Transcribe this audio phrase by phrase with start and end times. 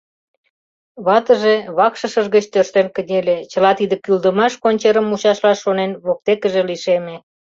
[1.05, 7.15] Ватыже вакшышыж гыч тӧрштен кынеле, чыла тиде кӱлдымаш кончерым мучашлаш шонен, воктекыже лишеме.